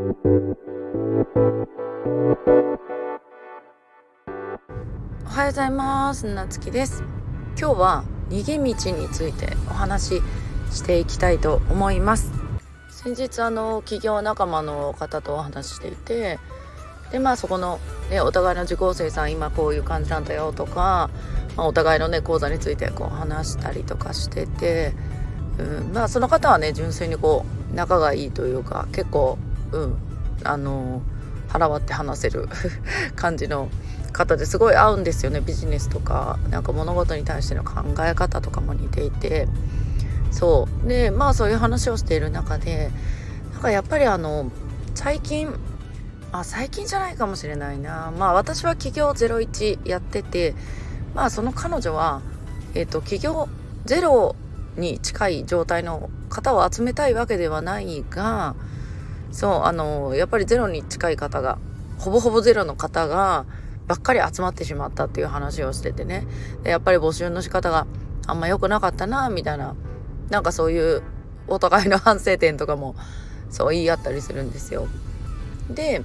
[0.00, 0.08] おは
[5.42, 6.32] ようございます。
[6.32, 7.04] なつきです。
[7.58, 8.74] 今日は逃げ道に
[9.10, 10.22] ついてお話し
[10.70, 12.32] していきたいと思います。
[12.88, 16.38] 先日あの企業仲間の方とお話ししていて
[17.12, 17.78] でまあそこの、
[18.08, 21.10] ね、お互いの受講生さん今こういう感じなんだよとか、
[21.58, 24.94] まあ、お互いのね講座についてこう話したりとかしてて、
[25.58, 29.36] うん、まあその方はね純粋にこう仲がいいというか結構
[29.72, 29.94] うん。
[30.42, 31.02] あの
[31.48, 32.48] 腹割って話せる
[33.16, 33.68] 感じの
[34.12, 36.38] 方ですごい合うんですよねビジネスとか。
[36.50, 39.48] なんか物事に対しての考え方とかも似ていて。
[40.30, 40.88] そう。
[40.88, 42.90] でまあそういう話をしている中で
[43.52, 44.50] なんかやっぱりあの
[44.94, 45.52] 最近
[46.32, 48.12] あ最近じゃないかもしれないな。
[48.16, 50.54] まあ私は企業01やってて
[51.14, 52.22] まあその彼女は
[52.74, 53.48] えっ、ー、と企業
[53.84, 54.36] ゼロ
[54.76, 58.54] に近い状態の方を集めたいわけではないが
[59.32, 61.58] そうあのやっぱりゼロに近い方が
[61.98, 63.46] ほぼほぼゼロの方が
[63.86, 66.26] ばっかり集まってしまったっていう話をしててね
[66.64, 67.86] やっぱり募集の仕方が
[68.26, 69.74] あんま良くなかったなみたいな
[70.30, 71.02] なんかそういう
[71.48, 72.94] お互いの反省点とかも
[73.50, 74.86] そう言い合ったりするんですよ。
[75.68, 76.02] で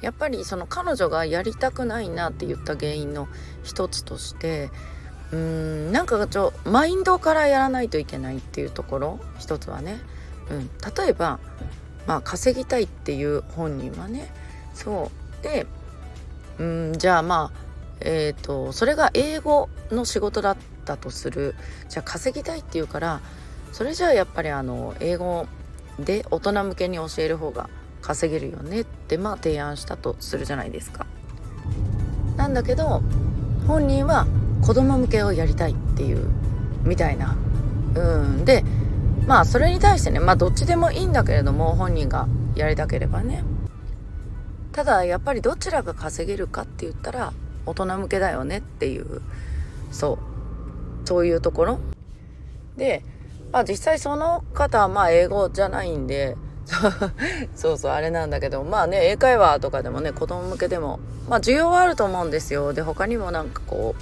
[0.00, 3.28] やっぱりその彼女がやりたくないなって言った原因の
[3.62, 4.70] 一つとして
[5.32, 10.00] うーんなんかちょマインドからやらないといけないっていうところ一つはね、
[10.50, 11.40] うん、例えば
[12.06, 14.30] まあ稼ぎたいっていう本人はね
[14.74, 15.10] そ
[15.40, 15.66] うで
[16.58, 17.58] うんじゃあまあ
[18.00, 21.54] えっ、ー、とそれが英語の仕事だったとする
[21.88, 23.20] じゃあ稼ぎたいっていうから
[23.72, 25.46] それじゃあやっぱりあの英語
[25.98, 27.68] で大人向けに教える方が
[28.02, 31.06] 稼げるよねってまあ提案したとするじゃないですか。
[32.36, 33.02] なんだけど
[33.66, 34.26] 本人は
[34.62, 36.28] 子供向けをやりたいっていう
[36.82, 37.36] みたいな。
[37.94, 38.64] うんで
[39.26, 43.44] まあそれに対してねまあどっちでもいいんだけれども本人がやりたければね。
[44.72, 47.32] ただやっぱりどちらが稼げるかって言ったら
[47.64, 49.22] 大人向けだよねっていう
[49.92, 50.18] そ
[51.04, 51.78] うそういうところ。
[52.76, 53.04] で
[53.52, 56.36] まあ実際その方はまあ英語じゃないんで
[57.54, 60.98] そうそうあれなんだけどまあね英会話とかでもね子供向けでも
[61.28, 62.72] まあ需要はあると思うんですよ。
[62.72, 63.94] で他にもなんかこ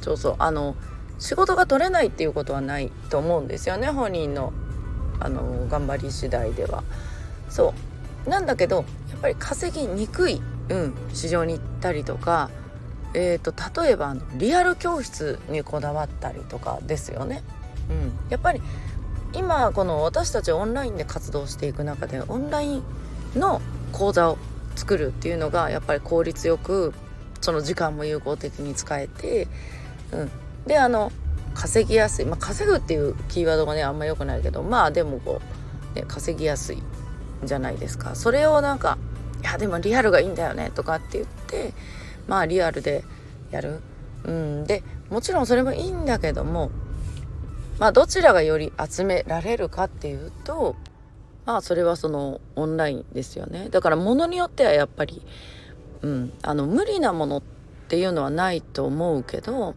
[0.00, 0.74] うそうそうあの
[1.18, 4.52] 仕事が取れないっていうことはないと思うんですよね本人の
[5.20, 6.84] あの頑張り次第では。
[7.48, 7.74] そ
[8.26, 12.50] うなんだけどやっぱり稼ぎにくい、うん、市場に行ったりとか、
[13.14, 17.42] えーと、例えばリアル教室にこだわったりとかですよね。
[17.90, 18.60] うん、やっぱり
[19.32, 22.82] 今この私たちオンラインで活動していく中でオンライン
[23.34, 23.60] の
[23.92, 24.38] 講座を
[24.76, 26.92] 作るっていうのがやっぱり効率よく
[27.40, 29.48] その時間も有効的に使えて、
[30.12, 30.30] うん、
[30.68, 31.10] であの
[31.54, 35.40] 稼ぎやすい、まあ、稼ぐっていうキーワードがねあんま良くないけどまあでもこ
[35.92, 36.82] う、ね、稼ぎやすい
[37.42, 38.14] じゃないですか。
[38.14, 38.98] それをなんか
[39.42, 41.72] 「いやでもリアルがいいんだよね」とかって言って
[42.28, 43.04] まあリアルで
[43.50, 43.80] やる。
[44.24, 46.70] うん、でもちろんそれもいいんだけども
[47.78, 50.76] まあどちらがより集められるかっていうと
[51.46, 53.68] まあそれはそのオンラインですよね。
[53.70, 55.24] だからものによってはやっぱり、
[56.02, 57.42] うん、あの無理なものっ
[57.88, 59.74] ていうのはないと思うけど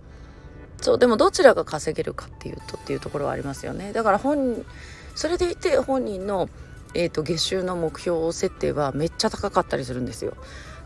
[0.81, 3.93] そうでもどちらが稼げるかっていうとっていうところはありますよね。
[3.93, 4.65] だから本
[5.15, 6.49] それでいて本人の、
[6.93, 10.33] えーと、月収の目標設定はめっちゃ高かったりするんですよ。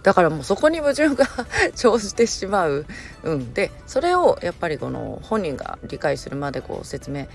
[0.03, 1.25] だからもうそこに矛盾が
[1.73, 2.85] 生じてしまう、
[3.23, 7.25] うん、でそれをやっぱりこの本人が理解するまでこう説明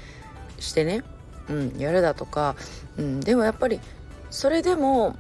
[0.61, 1.03] してね、
[1.49, 2.55] うん、やるだとか、
[2.97, 3.81] うん、でもやっぱり
[4.31, 5.17] それでも、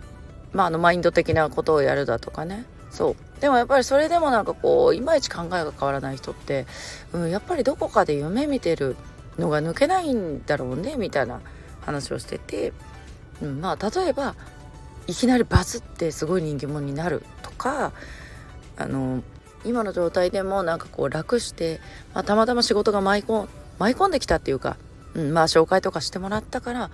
[0.52, 2.66] まあ、あのマインド的なことをやるだとかね。
[2.90, 3.40] そう。
[3.40, 6.66] でもやっぱりそれでもなんかこういまいち考えが変わらない人って、
[7.12, 8.96] うん、やっぱりどこかで夢見てる
[9.38, 11.40] のが抜けないんだろうねみたいな
[11.80, 12.74] 話をしてて、
[13.40, 14.34] うん、まあ例えば
[15.06, 17.92] いきなりバズってすごい人気者になるとか
[18.76, 19.22] あの
[19.64, 21.80] 今の状態でもなんかこう楽して、
[22.14, 24.76] まあ、たまたま仕事が舞い込舞い込んできたっていうか、
[25.14, 26.90] うん、まあ紹介とかしてもらったから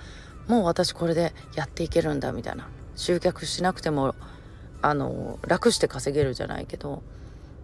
[0.46, 2.68] もう私これでやっていけるんだみたいな。
[2.96, 4.14] 集客しなくても
[4.87, 7.03] あの楽して稼げるじゃないけど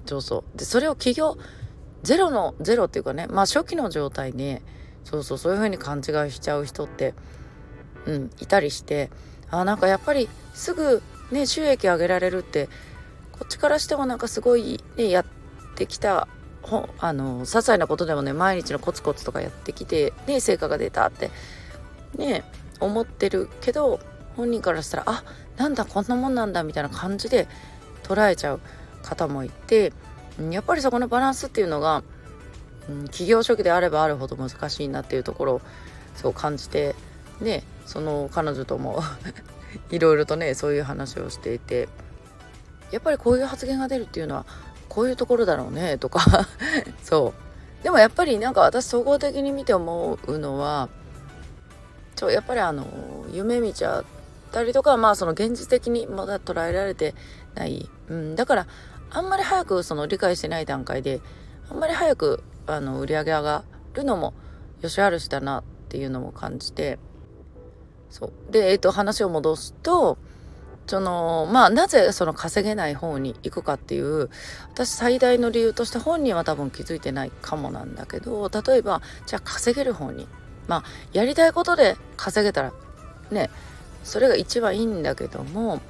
[0.06, 0.58] そうそう。
[0.58, 1.38] でそれを企業
[2.02, 4.60] ゼロのゼロっていうかねまあ初期の状態で
[5.04, 7.14] そうそうそういう風に勘違いしちゃう人って
[8.06, 9.08] うんいたりして
[9.52, 12.68] あなんかやっぱりすぐね収益上げられるって
[13.30, 15.24] こっちからしてもなんかすごいねやっ
[15.76, 16.26] てきた
[16.62, 21.30] ほあの些細なことでもね毎日のコツコツとかやってきてね成果が出たって
[22.16, 22.42] ね
[22.80, 24.00] 思ってるけど
[24.36, 25.24] 本人からしたらあ
[25.56, 27.46] なんだこんなもんなんだみたいな感じで
[28.02, 28.60] 捉えちゃう
[29.02, 29.92] 方もいて
[30.50, 32.02] やっぱりそこのバランスっていうのが、
[32.88, 35.60] うん、企業初期であればあるほど難しいなっていうところを
[36.16, 36.94] そう感じて
[37.40, 39.02] でその彼女とも
[39.90, 41.88] いろいろとねそういう話をしていて
[42.90, 44.46] やっぱりこういう発言が出るっていうのは
[44.88, 46.46] こういうところだろうねとか
[47.02, 47.82] そう。
[47.82, 50.88] でもやっぱりなんか私総合的に見て思うのは
[52.14, 52.86] ちょやっぱりあの
[53.32, 54.04] 夢見ちゃっ
[54.52, 57.14] たりとかまあその現実的にまだ捉えられて
[57.54, 58.66] ない、うん、だから
[59.10, 61.20] あんまり早くその理解してない段階で
[61.70, 63.64] あんまり早くあの売り上げ上が
[63.94, 64.34] るのも
[64.80, 66.98] よしあるしだなっていうのも感じて
[68.10, 68.52] そう。
[68.52, 70.18] で、えー、と話を戻すと
[70.86, 74.30] そのまあなぜその稼げない方に行くかっていう
[74.72, 80.28] 私最大の理由として本人は多分気づいてないかもなんだけど例えばじゃあ稼げる方に。
[80.68, 82.72] まあやりたいことで稼げたら
[83.30, 83.50] ね
[84.04, 85.80] それが一番いいんだけども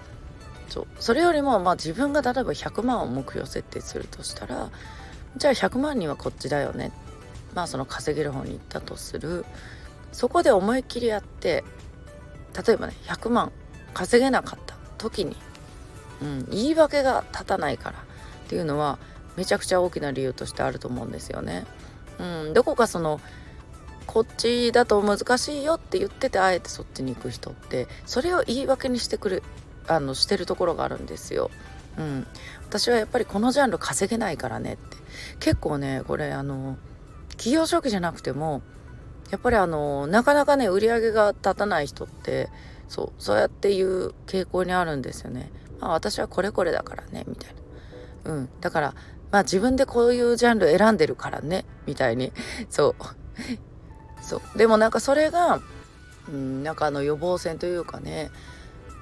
[0.69, 4.71] そうそれよりもまあ自分が例えば100万を目標設定するとしたら
[5.37, 6.93] じゃあ100万にはこっちだよね
[7.55, 9.45] まあその稼げる方に行ったとする
[10.13, 11.65] そこで思いっきりやって
[12.67, 13.53] 例えばね100万
[13.95, 15.37] 稼げなかった時に、
[16.23, 18.99] うん、言い訳が立たないからっていうのは
[19.37, 21.65] めちゃくちゃ大きな理由としてあると思うんですよね。
[22.19, 23.21] うん、どこかその
[24.07, 29.43] こっちだと難しいよって言っててあえてそっちに行く人ってそれを言い訳にしてくる
[29.89, 31.51] あのしてるところがあるんですよ。
[31.99, 32.27] うん、
[32.65, 34.97] 私はやっぱりこのジャンル稼げないからねって
[35.41, 36.79] 結構ねこれあの
[37.33, 38.63] 企業初期じゃなくても
[39.31, 42.49] やっぱりあのなかなかね売り上げが立たない人って
[42.89, 45.51] そうそうやっていう傾向にあるんですよね。
[45.81, 47.55] まあ私はこれこれだからねみたい
[48.25, 48.33] な。
[48.33, 48.95] うん、だから
[49.31, 52.33] まあ自分でこういうジャンル選んでるからねみたいに
[52.71, 52.95] そう
[54.23, 54.59] そう。
[54.59, 55.61] でもなんかそれが、
[56.29, 58.31] うん、なんかあの予防線というかね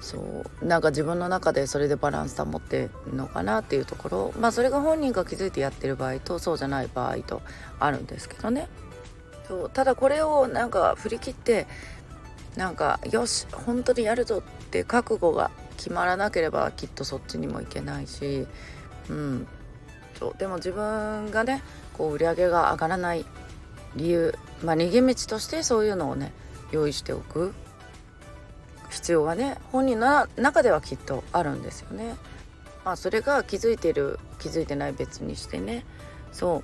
[0.01, 0.17] そ
[0.61, 0.65] う。
[0.65, 4.33] なんか自分の中でそれでバランス保ってるのかなっていうところ。
[4.39, 7.41] まあそれが本人が気づいてやってる場合とそうじゃない場合と
[7.79, 8.67] あるんですけどね。
[9.47, 9.69] そう。
[9.69, 11.67] ただこれをなんか振り切って
[12.57, 18.47] なんかよし本当にやるぞって覚悟が決まらなければきっとそっちにも行けないし
[19.09, 19.47] うん。
[20.17, 20.37] そう。
[20.39, 21.61] でも自分がね
[21.93, 23.25] こう売り上げが上がらない
[23.95, 26.31] 理由まあ逃げ道としてそういうのをね
[26.71, 27.53] 用意しておく。
[28.89, 32.15] 必要がね本人の中ではきっとあるんですよね。
[32.83, 35.85] まあそれが気づいてる気づいてない別にしてね。
[36.31, 36.63] そ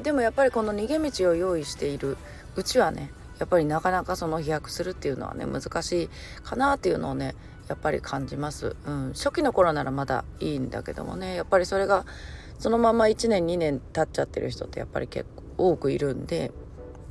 [0.00, 0.02] う。
[0.02, 2.16] でもやっぱりこの逃げ道を用意している
[2.56, 6.10] うちはねやっぱりなかなかその飛躍するっていうのはね難しい
[6.42, 7.34] かなっていうのをね
[7.68, 12.04] やっぱり感じます、うん、初期の頃ならまだいいんだけどもねやっぱりそれが
[12.58, 16.50] そのまま1年2年経っちゃってる人ってやっぱり結構多くいるんで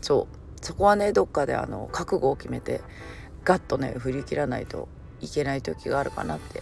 [0.01, 0.36] そう。
[0.62, 2.81] そこはねどっかであの覚悟を決めて
[3.44, 4.88] ガッとね振り切らないと
[5.19, 6.62] いけない時があるかなって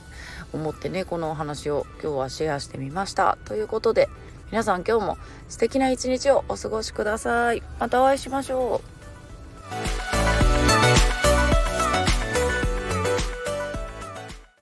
[0.53, 3.37] 思ってねこのお話を今日はシェアしてみました。
[3.45, 4.09] ということで
[4.51, 7.61] 皆さん今日も素敵な一日をお過ごしください。
[7.79, 8.98] またお会いしましょう。